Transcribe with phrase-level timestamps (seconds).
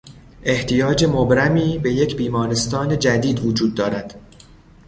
[0.43, 4.19] احتیاج مبرمی به یک بیمارستان جدید وجود دارد.